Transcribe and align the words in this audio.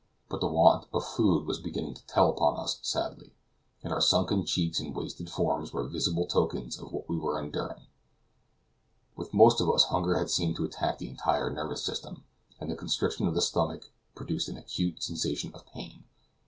But 0.29 0.41
the 0.41 0.47
want 0.47 0.87
of 0.93 1.05
food 1.07 1.45
was 1.45 1.59
beginning 1.59 1.93
to 1.93 2.03
tell 2.07 2.31
upon 2.31 2.57
us 2.57 2.79
sadly, 2.81 3.35
and 3.83 3.93
our 3.93 4.01
sunken 4.01 4.47
cheeks 4.47 4.79
and 4.79 4.95
wasted 4.95 5.29
forms 5.29 5.71
were 5.71 5.87
visible 5.87 6.25
tokens 6.25 6.79
of 6.79 6.91
what 6.91 7.07
we 7.07 7.17
were 7.19 7.39
enduring. 7.39 7.85
With 9.15 9.31
most 9.31 9.61
of 9.61 9.69
us 9.69 9.83
hunger 9.83 10.27
seemed 10.27 10.55
to 10.55 10.65
attack 10.65 10.97
the 10.97 11.07
entire 11.09 11.51
nervous 11.51 11.83
system, 11.85 12.23
and 12.59 12.71
the 12.71 12.75
constriction 12.75 13.27
of 13.27 13.35
the 13.35 13.43
stomach 13.43 13.91
produced 14.15 14.49
an 14.49 14.57
acute 14.57 15.03
sensation 15.03 15.51
of 15.53 15.67
pain. 15.67 16.03